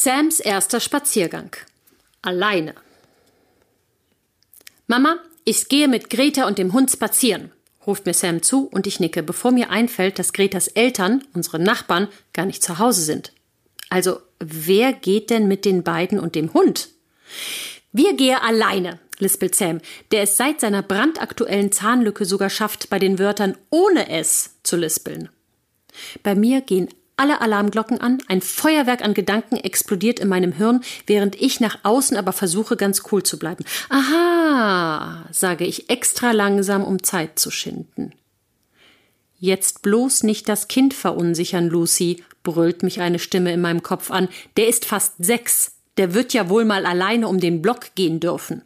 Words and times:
Sams 0.00 0.38
erster 0.38 0.78
Spaziergang. 0.78 1.56
Alleine. 2.22 2.74
Mama, 4.86 5.16
ich 5.44 5.68
gehe 5.68 5.88
mit 5.88 6.08
Greta 6.08 6.46
und 6.46 6.56
dem 6.56 6.72
Hund 6.72 6.88
spazieren, 6.88 7.50
ruft 7.84 8.06
mir 8.06 8.14
Sam 8.14 8.40
zu 8.40 8.68
und 8.68 8.86
ich 8.86 9.00
nicke, 9.00 9.24
bevor 9.24 9.50
mir 9.50 9.70
einfällt, 9.70 10.20
dass 10.20 10.32
Gretas 10.32 10.68
Eltern, 10.68 11.24
unsere 11.34 11.58
Nachbarn, 11.58 12.06
gar 12.32 12.46
nicht 12.46 12.62
zu 12.62 12.78
Hause 12.78 13.02
sind. 13.02 13.32
Also, 13.90 14.20
wer 14.38 14.92
geht 14.92 15.30
denn 15.30 15.48
mit 15.48 15.64
den 15.64 15.82
beiden 15.82 16.20
und 16.20 16.36
dem 16.36 16.54
Hund? 16.54 16.90
Wir 17.90 18.14
gehe 18.14 18.40
alleine, 18.40 19.00
lispelt 19.18 19.56
Sam, 19.56 19.80
der 20.12 20.22
es 20.22 20.36
seit 20.36 20.60
seiner 20.60 20.82
brandaktuellen 20.82 21.72
Zahnlücke 21.72 22.24
sogar 22.24 22.50
schafft, 22.50 22.88
bei 22.88 23.00
den 23.00 23.18
Wörtern 23.18 23.58
ohne 23.70 24.08
es 24.08 24.60
zu 24.62 24.76
lispeln. 24.76 25.28
Bei 26.22 26.36
mir 26.36 26.60
gehen 26.60 26.88
alle 27.18 27.40
Alarmglocken 27.40 28.00
an, 28.00 28.18
ein 28.28 28.40
Feuerwerk 28.40 29.02
an 29.02 29.14
Gedanken 29.14 29.56
explodiert 29.56 30.20
in 30.20 30.28
meinem 30.28 30.52
Hirn, 30.52 30.82
während 31.06 31.40
ich 31.40 31.60
nach 31.60 31.80
außen 31.82 32.16
aber 32.16 32.32
versuche, 32.32 32.76
ganz 32.76 33.02
cool 33.10 33.22
zu 33.22 33.38
bleiben. 33.38 33.64
Aha, 33.88 35.26
sage 35.30 35.64
ich 35.64 35.90
extra 35.90 36.32
langsam, 36.32 36.84
um 36.84 37.02
Zeit 37.02 37.38
zu 37.38 37.50
schinden. 37.50 38.12
Jetzt 39.38 39.82
bloß 39.82 40.24
nicht 40.24 40.48
das 40.48 40.68
Kind 40.68 40.94
verunsichern, 40.94 41.68
Lucy, 41.68 42.24
brüllt 42.42 42.82
mich 42.82 43.00
eine 43.00 43.18
Stimme 43.18 43.52
in 43.52 43.60
meinem 43.60 43.82
Kopf 43.82 44.10
an. 44.10 44.28
Der 44.56 44.68
ist 44.68 44.84
fast 44.84 45.14
sechs. 45.18 45.72
Der 45.96 46.14
wird 46.14 46.32
ja 46.32 46.48
wohl 46.48 46.64
mal 46.64 46.86
alleine 46.86 47.28
um 47.28 47.40
den 47.40 47.62
Block 47.62 47.94
gehen 47.94 48.20
dürfen. 48.20 48.62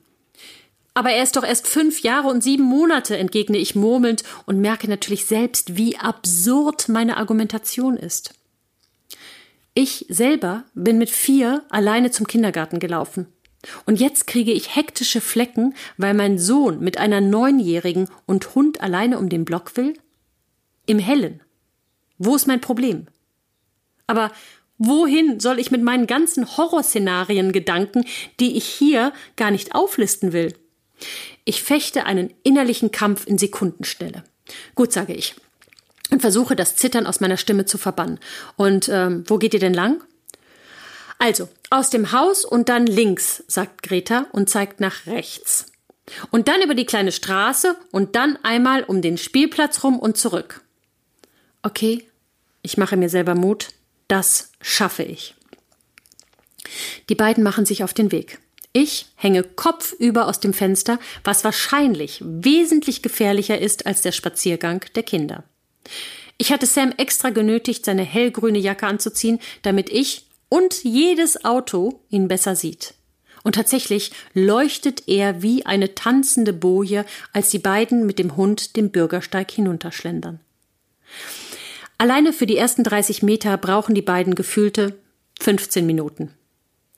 Aber 0.95 1.11
er 1.11 1.23
ist 1.23 1.37
doch 1.37 1.45
erst 1.45 1.67
fünf 1.67 2.03
Jahre 2.03 2.29
und 2.29 2.43
sieben 2.43 2.65
Monate, 2.65 3.17
entgegne 3.17 3.57
ich 3.57 3.75
murmelnd 3.75 4.25
und 4.45 4.61
merke 4.61 4.89
natürlich 4.89 5.25
selbst, 5.25 5.77
wie 5.77 5.97
absurd 5.97 6.89
meine 6.89 7.17
Argumentation 7.17 7.97
ist. 7.97 8.35
Ich 9.75 10.05
selber 10.11 10.65
bin 10.75 10.99
mit 10.99 11.09
vier 11.09 11.65
alleine 11.71 12.11
zum 12.11 12.27
Kindergarten 12.27 12.79
gelaufen. 12.79 13.27
Und 13.87 14.01
jetzt 14.01 14.27
kriege 14.27 14.53
ich 14.53 14.77
hektische 14.77 15.21
Flecken, 15.21 15.75
weil 15.97 16.15
mein 16.15 16.39
Sohn 16.39 16.81
mit 16.81 16.99
einer 16.99 17.21
Neunjährigen 17.21 18.09
und 18.27 18.55
Hund 18.55 18.83
alleine 18.83 19.19
um 19.19 19.29
den 19.29 19.45
Block 19.45 19.77
will? 19.77 19.95
Im 20.85 20.99
Hellen. 20.99 21.41
Wo 22.19 22.35
ist 22.35 22.47
mein 22.47 22.61
Problem? 22.61 23.07
Aber 24.07 24.31
wohin 24.79 25.41
soll 25.41 25.59
ich 25.59 25.71
mit 25.71 25.83
meinen 25.83 26.07
ganzen 26.07 26.57
Horrorszenarien 26.57 27.53
Gedanken, 27.53 28.05
die 28.41 28.57
ich 28.57 28.65
hier 28.65 29.13
gar 29.37 29.51
nicht 29.51 29.75
auflisten 29.75 30.33
will? 30.33 30.55
Ich 31.45 31.63
fechte 31.63 32.05
einen 32.05 32.35
innerlichen 32.43 32.91
Kampf 32.91 33.27
in 33.27 33.39
Sekundenschnelle. 33.39 34.23
Gut, 34.75 34.93
sage 34.93 35.15
ich 35.15 35.35
und 36.13 36.21
versuche 36.21 36.55
das 36.55 36.77
Zittern 36.77 37.07
aus 37.07 37.21
meiner 37.21 37.39
Stimme 37.39 37.65
zu 37.65 37.79
verbannen. 37.79 38.21
Und 38.57 38.89
ähm, 38.89 39.25
wo 39.27 39.39
geht 39.39 39.55
ihr 39.55 39.61
denn 39.61 39.75
lang? 39.75 40.01
Also, 41.19 41.49
aus 41.71 41.91
dem 41.91 42.13
Haus 42.13 42.45
und 42.45 42.69
dann 42.69 42.87
links, 42.87 43.43
sagt 43.49 43.83
Greta 43.83 44.27
und 44.33 44.51
zeigt 44.51 44.81
nach 44.81 45.07
rechts. 45.07 45.67
Und 46.31 46.49
dann 46.49 46.61
über 46.63 46.75
die 46.75 46.85
kleine 46.85 47.13
Straße 47.13 47.77
und 47.91 48.15
dann 48.15 48.39
einmal 48.43 48.85
um 48.85 49.01
den 49.03 49.17
Spielplatz 49.17 49.83
rum 49.85 49.99
und 49.99 50.17
zurück. 50.17 50.61
Okay, 51.63 52.07
ich 52.61 52.77
mache 52.77 52.97
mir 52.97 53.09
selber 53.09 53.35
Mut. 53.35 53.69
Das 54.09 54.51
schaffe 54.61 55.05
ich. 55.05 55.35
Die 57.09 57.15
beiden 57.15 57.43
machen 57.43 57.65
sich 57.65 57.85
auf 57.85 57.95
den 57.95 58.13
Weg. 58.13 58.39
Ich 58.75 59.07
hänge 59.15 59.45
kopfüber 59.45 60.27
aus 60.27 60.41
dem 60.41 60.53
Fenster, 60.53 60.99
was 61.25 61.45
wahrscheinlich 61.45 62.21
wesentlich 62.23 63.03
gefährlicher 63.03 63.59
ist 63.59 63.87
als 63.87 64.03
der 64.03 64.13
Spaziergang 64.13 64.85
der 64.95 65.03
Kinder. 65.03 65.45
Ich 66.39 66.53
hatte 66.53 66.67
Sam 66.67 66.93
extra 66.97 67.31
genötigt, 67.31 67.85
seine 67.85 68.03
hellgrüne 68.03 68.59
Jacke 68.59 68.87
anzuziehen, 68.87 69.39
damit 69.63 69.91
ich 69.91 70.27
und 70.49 70.85
jedes 70.85 71.45
Auto 71.45 72.01
ihn 72.11 72.29
besser 72.29 72.57
sieht. 72.57 72.95
Und 73.43 73.55
tatsächlich 73.55 74.13
leuchtet 74.35 75.09
er 75.09 75.43
wie 75.43 75.67
eine 75.67 75.95
tanzende 75.95 76.53
Boje, 76.53 77.05
als 77.33 77.51
die 77.51 77.59
beiden 77.59 78.07
mit 78.07 78.19
dem 78.19 78.37
Hund 78.37 78.77
den 78.77 78.91
Bürgersteig 78.91 79.51
hinunterschlendern. 79.51 80.41
Alleine 81.99 82.33
für 82.33 82.47
die 82.47 82.57
ersten 82.57 82.85
30 82.85 83.23
Meter 83.23 83.57
brauchen 83.57 83.95
die 83.95 84.03
beiden 84.03 84.35
gefühlte 84.35 84.99
15 85.41 85.87
Minuten. 85.87 86.33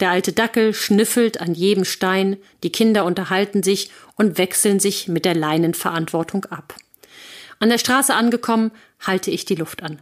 Der 0.00 0.10
alte 0.10 0.32
Dackel 0.32 0.74
schnüffelt 0.74 1.40
an 1.40 1.54
jedem 1.54 1.84
Stein, 1.84 2.36
die 2.62 2.72
Kinder 2.72 3.04
unterhalten 3.04 3.62
sich 3.62 3.90
und 4.16 4.38
wechseln 4.38 4.80
sich 4.80 5.08
mit 5.08 5.24
der 5.24 5.34
Leinenverantwortung 5.34 6.46
ab. 6.46 6.74
An 7.58 7.68
der 7.68 7.78
Straße 7.78 8.14
angekommen, 8.14 8.70
halte 9.00 9.30
ich 9.30 9.44
die 9.44 9.54
Luft 9.54 9.82
an. 9.82 10.00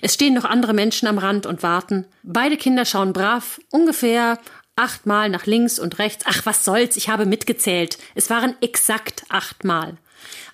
Es 0.00 0.14
stehen 0.14 0.34
noch 0.34 0.44
andere 0.44 0.74
Menschen 0.74 1.08
am 1.08 1.18
Rand 1.18 1.46
und 1.46 1.62
warten. 1.62 2.06
Beide 2.22 2.56
Kinder 2.56 2.84
schauen 2.84 3.12
brav, 3.12 3.60
ungefähr 3.70 4.38
achtmal 4.76 5.28
nach 5.28 5.46
links 5.46 5.78
und 5.78 5.98
rechts. 5.98 6.24
Ach, 6.26 6.46
was 6.46 6.64
soll's, 6.64 6.96
ich 6.96 7.08
habe 7.08 7.26
mitgezählt. 7.26 7.98
Es 8.14 8.30
waren 8.30 8.54
exakt 8.60 9.24
achtmal. 9.28 9.96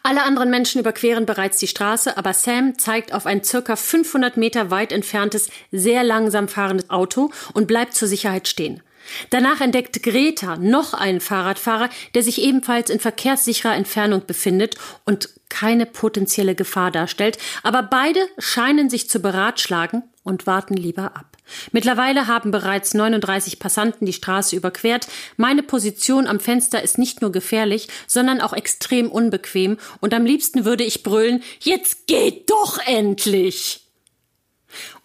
Alle 0.03 0.23
anderen 0.23 0.51
Menschen 0.51 0.81
überqueren 0.81 1.27
bereits 1.27 1.59
die 1.59 1.67
Straße, 1.67 2.17
aber 2.17 2.33
Sam 2.33 2.79
zeigt 2.79 3.13
auf 3.13 3.27
ein 3.27 3.45
circa 3.45 3.77
500 3.77 4.37
Meter 4.37 4.71
weit 4.71 4.93
entferntes, 4.93 5.51
sehr 5.71 6.05
langsam 6.05 6.49
fahrendes 6.49 6.89
Auto 6.89 7.31
und 7.53 7.67
bleibt 7.67 7.95
zur 7.95 8.09
Sicherheit 8.09 8.49
stehen. 8.49 8.83
Danach 9.31 9.61
entdeckt 9.61 10.03
Greta 10.03 10.57
noch 10.57 10.95
einen 10.95 11.21
Fahrradfahrer, 11.21 11.91
der 12.15 12.23
sich 12.23 12.43
ebenfalls 12.43 12.91
in 12.91 13.01
verkehrssicherer 13.01 13.75
Entfernung 13.75 14.27
befindet 14.27 14.77
und 15.05 15.31
keine 15.49 15.87
potenzielle 15.87 16.55
Gefahr 16.55 16.91
darstellt, 16.91 17.39
aber 17.63 17.83
beide 17.83 18.21
scheinen 18.39 18.91
sich 18.91 19.09
zu 19.09 19.21
beratschlagen 19.21 20.03
und 20.23 20.47
warten 20.47 20.75
lieber 20.75 21.17
ab. 21.17 21.37
Mittlerweile 21.73 22.27
haben 22.27 22.51
bereits 22.51 22.93
39 22.93 23.59
Passanten 23.59 24.05
die 24.05 24.13
Straße 24.13 24.55
überquert. 24.55 25.09
Meine 25.39 25.63
Position 25.63 26.27
am 26.27 26.41
Fenster 26.41 26.83
ist 26.83 26.99
nicht 26.99 27.23
nur 27.23 27.33
gefährlich, 27.33 27.89
sondern 28.07 28.43
auch 28.43 28.53
extrem 28.53 29.11
unbequem 29.11 29.79
und 30.01 30.13
am 30.13 30.27
liebsten 30.27 30.67
würde 30.67 30.85
ich 30.85 31.03
brüllen, 31.03 31.43
jetzt 31.61 32.07
geht 32.07 32.51
doch 32.51 32.79
endlich! 32.87 33.85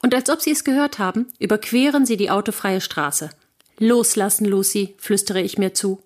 Und 0.02 0.14
als 0.14 0.30
ob 0.30 0.42
sie 0.42 0.52
es 0.52 0.66
gehört 0.66 1.00
haben, 1.00 1.28
überqueren 1.40 2.06
sie 2.06 2.18
die 2.18 2.30
autofreie 2.30 2.82
Straße. 2.82 3.30
Loslassen, 3.80 4.46
Lucy, 4.46 4.96
flüstere 4.98 5.42
ich 5.42 5.58
mir 5.58 5.74
zu. 5.74 6.02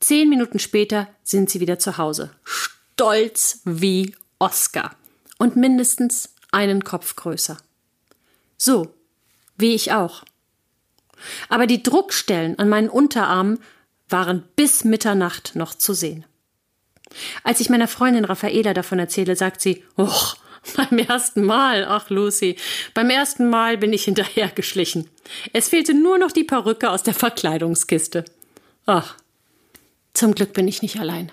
Zehn 0.00 0.28
Minuten 0.28 0.58
später 0.58 1.08
sind 1.22 1.50
sie 1.50 1.60
wieder 1.60 1.78
zu 1.78 1.98
Hause. 1.98 2.30
Stolz 2.44 3.60
wie 3.64 4.14
Oscar. 4.38 4.94
Und 5.38 5.56
mindestens 5.56 6.34
einen 6.50 6.84
Kopf 6.84 7.16
größer. 7.16 7.58
So, 8.56 8.94
wie 9.56 9.74
ich 9.74 9.92
auch. 9.92 10.24
Aber 11.48 11.66
die 11.66 11.82
Druckstellen 11.82 12.58
an 12.58 12.68
meinen 12.68 12.88
Unterarmen 12.88 13.58
waren 14.08 14.44
bis 14.56 14.84
Mitternacht 14.84 15.54
noch 15.54 15.74
zu 15.74 15.94
sehen. 15.94 16.24
Als 17.42 17.60
ich 17.60 17.70
meiner 17.70 17.88
Freundin 17.88 18.24
Raffaela 18.24 18.74
davon 18.74 18.98
erzähle, 18.98 19.36
sagt 19.36 19.60
sie, 19.60 19.84
Och, 19.98 20.36
beim 20.76 20.98
ersten 20.98 21.42
Mal, 21.42 21.84
ach 21.84 22.10
Lucy, 22.10 22.56
beim 22.94 23.10
ersten 23.10 23.48
Mal 23.48 23.78
bin 23.78 23.92
ich 23.92 24.04
hinterhergeschlichen. 24.04 25.08
Es 25.52 25.68
fehlte 25.68 25.94
nur 25.94 26.18
noch 26.18 26.32
die 26.32 26.44
Perücke 26.44 26.90
aus 26.90 27.02
der 27.02 27.14
Verkleidungskiste. 27.14 28.24
Ach, 28.86 29.16
zum 30.14 30.34
Glück 30.34 30.52
bin 30.52 30.68
ich 30.68 30.82
nicht 30.82 30.98
allein. 30.98 31.32